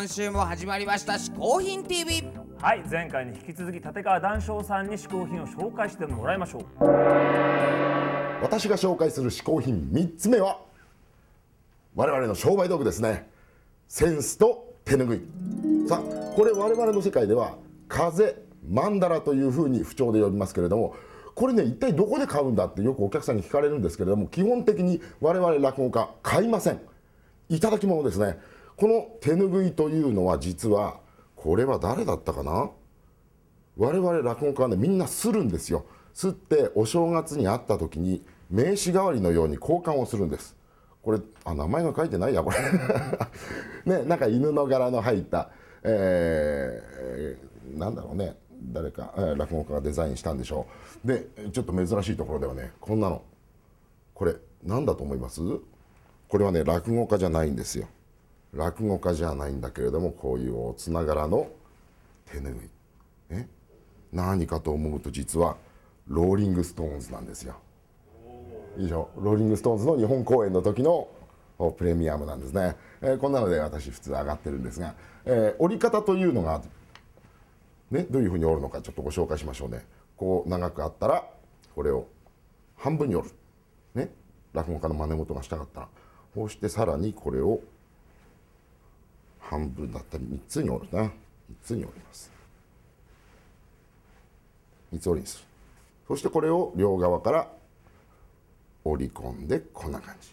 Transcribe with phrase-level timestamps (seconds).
[0.00, 2.22] 今週も始まりました嗜好品 TV
[2.58, 6.64] はい前回に引き続き立川談笑さんに嗜好品を紹介してもらいましょう。
[8.40, 10.58] 私が紹介する嗜好品3つ目は
[11.94, 13.28] 我々の商売道具ですね。
[13.88, 15.20] センスと手ぬぐい。
[15.86, 18.36] さあこれ我々の世界では風
[18.66, 20.96] マンダラというふうに不調で呼びますけれども
[21.34, 26.80] これね一体どこで買うんだってよくお客さんに聞かれるんですけれども基本的に我々落語家買いません。
[27.50, 28.38] いただき物ですね
[28.80, 31.00] この手ぬぐいというのは実は
[31.36, 32.70] これは誰だったかな？
[33.76, 35.84] 我々落語家はねみんなするんですよ。
[36.14, 40.56] すってお正月に会った時に名刺代わりのように交換をするんです。
[41.02, 42.56] これあ名前が書いてないやこれ。
[43.98, 45.50] ねなんか犬の柄の入った
[45.82, 48.34] えー、なんだろうね。
[48.72, 50.66] 誰か、えー、落語家がデザインしたんでしょ
[51.04, 51.06] う。
[51.06, 53.20] でちょっと珍しいところではねこんなの。
[54.14, 55.42] これ何だと思います？
[56.28, 57.86] これはね落語家じゃないんですよ。
[58.52, 61.48] 落語家じゃないんだけれどもこういうおつな柄の
[62.26, 62.60] 手ぬぐ
[63.32, 63.48] い、ね、
[64.12, 65.56] 何かと思うと実は
[66.08, 67.54] ローリング・ストーンズなんですよ。
[68.76, 71.08] いいでしょローリング・ストーンズの日本公演の時の
[71.76, 74.94] プレミアムなんですね、えー、こんなので私普通上がってるんですが、
[75.26, 76.62] えー、折り方というのが
[77.90, 79.84] ねどういうふうに折るのかちょっとご紹介しましょうね。
[80.16, 81.24] こう長くあったら
[81.74, 82.06] これを
[82.76, 83.34] 半分に折る。
[83.94, 84.10] ね？
[84.52, 85.88] 落語家の真似事がしたかったら。
[86.34, 87.60] こうしてさらにこれを
[89.50, 91.02] 半分だったり3つに折るな。
[91.02, 91.10] 3
[91.64, 92.30] つに折ります。
[94.94, 95.44] 3つ折りにする。
[96.06, 97.48] そしてこれを両側から
[98.84, 100.28] 折り込んでこんな感じ。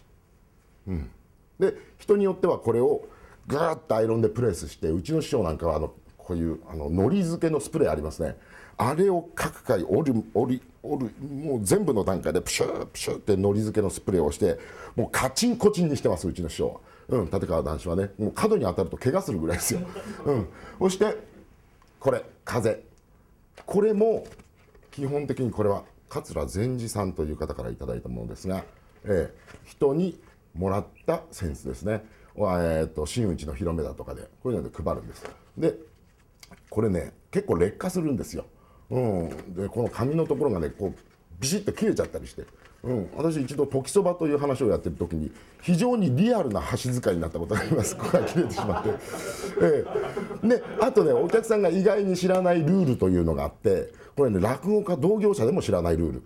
[0.86, 1.10] うん。
[1.58, 3.08] で人によってはこれを
[3.48, 8.36] ぐーっとアイロンでプレスしてうちの師匠なんかはあのこういうあの海苔漬けのスプレーありますね。
[8.76, 14.60] あれを各回折る折り折るもう全部の段階でプシュープシューって海苔漬けのスプレーをして
[14.94, 16.80] もうカチンコチンにしてますうちの師匠は。
[17.08, 19.80] うん、立川談志はねもう角に当たると怪我するぐらいですよ、
[20.26, 20.48] うん、
[20.78, 21.16] そして
[21.98, 22.82] これ風。
[23.66, 24.24] これも
[24.90, 28.64] 基本的にこれは桂善治さんという方から頂いたものですが、
[29.04, 29.30] えー、
[29.64, 30.18] 人に
[30.54, 32.04] もらったセンスですね、
[32.34, 35.24] えーと、真打ちの広めだとかでこういうので配るんです。
[35.56, 35.74] で
[36.70, 38.46] これね結構劣化するんですよ、
[38.90, 41.07] うん、でこの紙のところがねこう
[41.40, 42.44] ビシッと切れちゃったりして。
[42.84, 47.96] うん、私一度時そばという話をやってる時に非常にリアルな箸使いになったことがあります。
[47.98, 48.90] ここが切れてしまって、
[49.60, 49.84] え
[50.44, 56.22] え、であとねお客さんが意外に知らないルールというのがあってこれね落語家同業者でも知らないルール。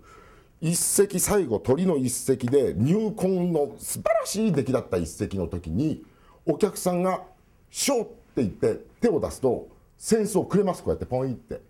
[0.60, 6.04] 一席最後鳥の一席で入魂の素晴らしい出来だった一席の時に
[6.46, 7.22] お客さんが
[7.70, 9.68] 「ショー」って言って手を出すと
[9.98, 10.82] 扇子をくれます。
[10.82, 11.60] こうやってポインって、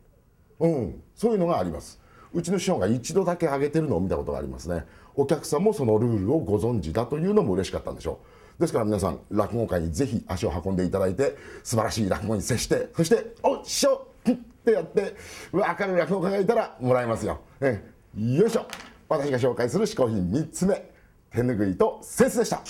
[0.59, 2.02] うん、そういうのがあります。
[2.35, 4.85] うちの師匠が一度だけ上げてるのを見たことがありますね。
[5.15, 8.21] お客さんもそのルールをご存知だというのも嬉しかったんでしょ
[8.59, 8.61] う。
[8.61, 15.17] ですから皆さん落語会にぜひ足を運んでいただいて素晴らしい落語に接してそして「お師匠!」ってやって
[15.51, 17.83] 分かる落語家がいたらもらえますよ、え
[18.17, 18.67] よいしょ。
[19.09, 20.93] 私が紹介する嗜好品3つ目。
[21.33, 22.63] 手ぬぐいとセンスでした。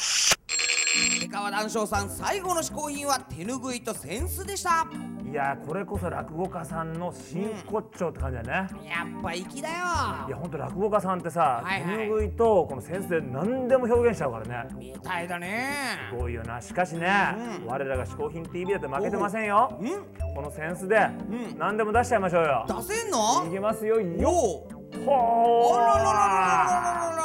[1.32, 4.86] 川談笑さん最後の嗜好品は手ぬぐいとセンスでした。
[5.24, 9.74] いやこれこそ落語家さんの真骨頂って感じだね、うん、やっぱ粋だよ。
[10.28, 14.68] いやほんと落語家さんってさ、はいはい、手ぬぐいとこのセンスで何でも表現しちゃうからね。
[14.76, 15.70] みたいだね。
[16.10, 16.60] すごいよな。
[16.60, 17.08] しかしね、
[17.62, 19.80] うん、我らが嗜好品 TV だって負けてませんよ。
[20.34, 21.08] このセンスで
[21.56, 22.66] 何でも出しちゃいましょうよ。
[22.68, 23.46] 出せんの？
[23.46, 24.02] いきますよ。
[24.02, 25.78] よほー。
[25.78, 26.12] ららららら
[27.08, 27.22] らら。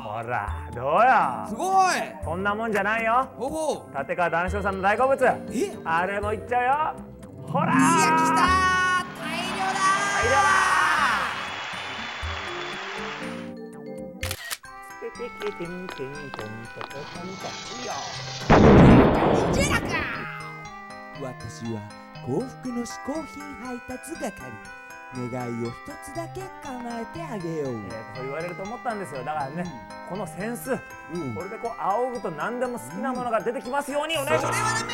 [0.00, 1.96] ほらどうよすごい。
[2.24, 3.28] こんなもんじゃないよ。
[3.36, 5.22] ほほ立川談笑さんの大好物。
[5.22, 5.36] え？
[5.84, 7.04] あれもいっちゃうよ。
[7.46, 7.66] ほら！
[7.66, 8.40] いや来た
[9.20, 9.76] 大量だ。
[10.08, 10.48] 大量だ。
[19.52, 19.84] ジェラか
[21.20, 21.76] 私は
[22.24, 24.32] 幸福の嗜好品配達係
[25.30, 25.74] 願いを一
[26.04, 29.24] つだけ叶えてあげよう、えー、そう言われると思ったんですよ。
[29.24, 29.64] だからね、
[30.04, 30.70] うん、このセンス、
[31.14, 34.84] うん、これでこう仰ぐと何でも好きなものが出てきますようにお願いします、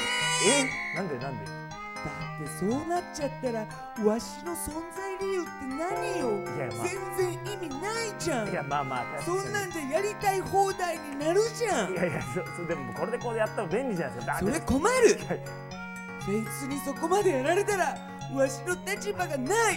[0.46, 1.44] えなんでなんで？
[1.44, 3.60] だってそうなっちゃったら
[4.04, 6.40] わしの存在理由って何よ？
[6.56, 6.86] いや、まあ、
[7.16, 8.48] 全然意味ないじゃん。
[8.48, 11.92] いやまあまあそんなんじゃやりたい放題になるじゃん。
[11.92, 14.38] いやいやそそでもこれでこうやったら便利じゃないですか。
[14.38, 15.18] それ困る。
[16.20, 17.96] フェイスにそこまでやられたら
[18.34, 19.74] わしの立場がない。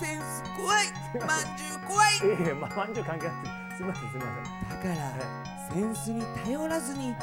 [0.00, 0.86] センス怖い。
[1.26, 2.16] まんじゅう怖い。
[2.24, 4.90] いやいやまんじゅう関係なくてすみませんすみません。
[4.90, 7.14] だから、センスに頼らずに、い、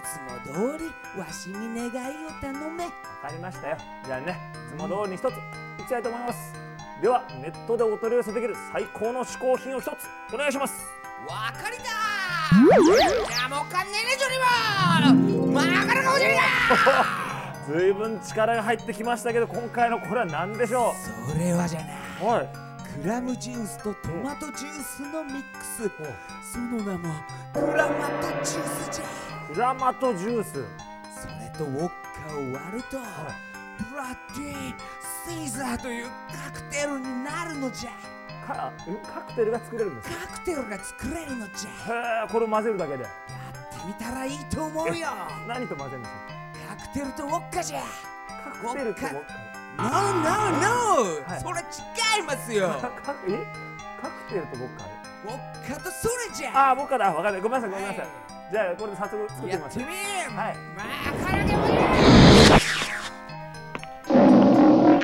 [0.00, 2.84] つも通りわしに願いを頼め。
[2.84, 2.90] わ
[3.22, 3.76] かりましたよ。
[4.04, 4.38] じゃあね
[4.74, 6.52] いつも通りに一ついきたいと思います。
[7.00, 10.74] ではネットでお取り寄せできる最高の嗜好品を一つお願いします。
[11.26, 11.84] わかりだ
[12.54, 16.40] じゃあもうかんねえねジョリボーまあからかおじゃりだ
[17.66, 20.92] ずいぶん力が入ってきましたけど今回のこれは何でしょ
[21.30, 21.86] それはじゃな
[22.22, 22.48] うはい。
[23.02, 25.90] クラムジュースとトマトジュースのミックス。
[26.52, 27.14] その名も
[27.52, 29.04] クラマトジュースじゃ。
[29.52, 30.52] クラマトジュース。
[30.52, 32.98] それとウォッカを割ると、
[33.90, 34.74] ブラッディ
[35.48, 37.90] シーザーというカクテルになるのじゃ。
[38.46, 40.26] かえカクテルが作れるんですか？
[40.28, 41.70] カクテルが作れるのじゃ。
[42.22, 43.02] へえこれを混ぜるだけで。
[43.02, 45.08] やってみたらいいと思うよ。
[45.48, 46.33] 何と混ぜるんですか？
[46.94, 47.82] テルとウォッカじゃ
[48.44, 49.44] カクテルとウォッカ
[49.76, 50.30] No, no,
[50.62, 50.70] no!
[51.26, 51.40] はい。
[51.42, 52.68] それ違いますよ。
[52.80, 53.44] カカえ？
[54.00, 56.68] カクテルとボッカウォッカとそれじゃ。
[56.68, 57.42] ああボッカだわかんない。
[57.42, 58.06] ごめんなさいごめんなさい、
[58.52, 60.56] じゃあこれで早速作ってみますやってみはい。
[60.76, 61.64] まあからでも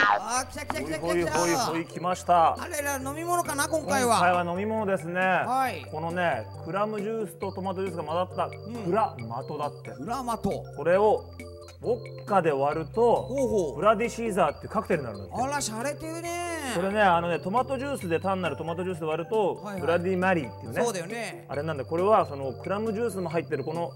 [0.03, 2.53] あー来た来た来たほいほいほい来ました。
[2.53, 4.21] あれら飲み物かな今今回は。
[4.21, 5.85] 回は飲み物ですね、はい。
[5.91, 8.49] このねクラムジュースとトマトジュースが混ざった
[8.85, 10.65] クラマトだって、クラマト。
[10.77, 11.25] これを
[11.83, 16.75] ウォッカで割るとブラディシーザーっていうカクテルになるんあらしゃれてるね。
[16.77, 19.81] これねあのねトマトジュースで単なるトマトジュースで割ると、はいはい。
[19.81, 21.47] ブラディマリーっていうねそうだよね。
[21.49, 23.93] あれなんでこれはそのクラムジュースも入ってるこの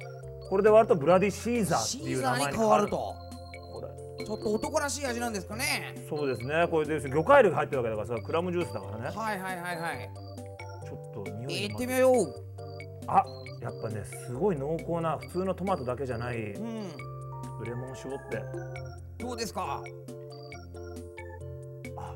[0.48, 2.88] これで割るとブラディシーザーシっていう名前に変わる。
[2.88, 3.82] とこ
[4.18, 5.94] れちょっと男らしい味なんですかね。
[6.08, 6.66] そうですね。
[6.70, 9.14] これで魚介類が入ってるわけだからさクラムジュースだからね。
[9.14, 10.10] はいはいはいはい。
[10.86, 11.68] ちょっと匂いが。
[11.68, 12.44] 行ってみよう。
[13.06, 13.22] あ
[13.60, 17.13] やっぱねすごい濃厚な普通のトマトだけじゃないうん
[17.62, 18.42] レモン絞って。
[19.18, 19.82] どうですか？
[21.96, 22.14] あ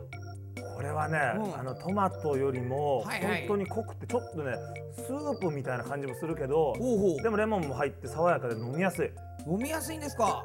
[0.74, 1.58] これはね、うん。
[1.58, 3.12] あのトマトよりも本
[3.46, 4.54] 当に濃くてちょっとね
[4.96, 7.22] スープみたいな感じもするけどほうほう。
[7.22, 9.10] でもレモンも入って爽やかで飲みやすい。
[9.46, 10.44] 飲みやすいんですか？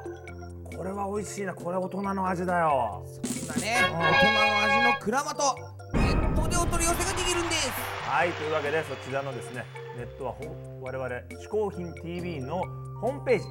[0.76, 1.54] これは美味しいな。
[1.54, 3.04] これ大人の味だよ。
[3.22, 5.54] そんなね大人の味のクラマト
[5.92, 7.70] ネットでお取り寄せができるんです。
[8.08, 9.64] はいというわけでそちらのですね
[9.96, 10.44] ネットはほ
[10.82, 12.62] 我々嗜好品 TV の
[13.00, 13.44] ホームページ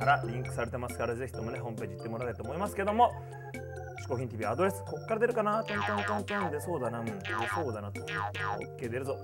[0.00, 3.12] からリンクされてますからぜひともねホームページ行ってもらいたいと思いますけども
[4.02, 5.62] 嗜好品 TV アドレスこっから出るかな？
[5.62, 6.50] トントントントン。
[6.50, 7.04] 出そうだな。
[7.04, 7.12] 出
[7.54, 8.00] そうだなと。
[8.00, 9.18] OK 出るぞ。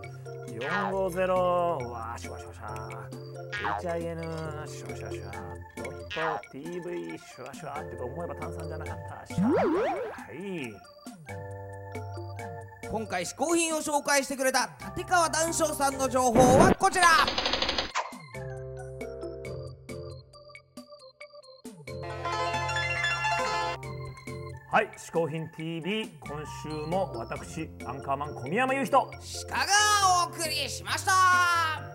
[0.49, 1.33] 450
[1.89, 5.33] わーシュワシュワシャー HIN シュワシュワシュワ。
[5.75, 5.93] ドッ
[6.37, 8.97] ト TV シュワシュワってか思えば炭酸じゃなかっ
[9.27, 9.35] た。
[9.35, 9.55] シャーは
[10.33, 10.75] い。
[12.89, 17.07] 今回試行品を紹介してくれた立川談笑さんの情報はこちら。
[24.77, 29.11] はい、嗜好品 TV 今週も私アンカーマン小宮山雄人
[29.49, 29.67] 鹿が
[30.29, 31.86] お送りしました。